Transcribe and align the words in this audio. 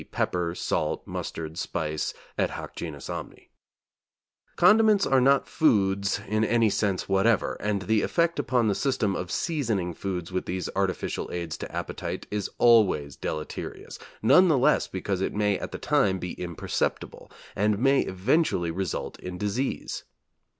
_,pepper, 0.11 0.55
salt, 0.55 1.05
mustard, 1.05 1.59
spice, 1.59 2.11
et 2.35 2.49
hoc 2.49 2.75
genus 2.75 3.07
omni. 3.07 3.51
Condiments 4.55 5.05
are 5.05 5.21
not 5.21 5.47
foods 5.47 6.19
in 6.27 6.43
any 6.43 6.71
sense 6.71 7.07
whatever, 7.07 7.55
and 7.59 7.83
the 7.83 8.01
effect 8.01 8.39
upon 8.39 8.67
the 8.67 8.73
system 8.73 9.15
of 9.15 9.29
'seasoning' 9.29 9.93
foods 9.93 10.31
with 10.31 10.47
these 10.47 10.71
artificial 10.75 11.29
aids 11.31 11.55
to 11.55 11.71
appetite, 11.71 12.25
is 12.31 12.49
always 12.57 13.15
deleterious, 13.15 13.99
none 14.23 14.47
the 14.47 14.57
less 14.57 14.87
because 14.87 15.21
it 15.21 15.35
may 15.35 15.59
at 15.59 15.71
the 15.71 15.77
time 15.77 16.17
be 16.17 16.31
imperceptible, 16.33 17.31
and 17.55 17.77
may 17.77 18.01
eventually 18.01 18.71
result 18.71 19.19
in 19.19 19.37
disease. 19.37 20.03